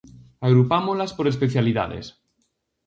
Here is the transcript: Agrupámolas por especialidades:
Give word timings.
Agrupámolas 0.47 1.11
por 1.17 1.25
especialidades: 1.33 2.05